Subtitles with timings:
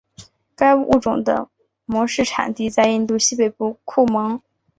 [0.55, 1.47] 该物种的
[1.85, 4.41] 模式产地在印度西北部库蒙。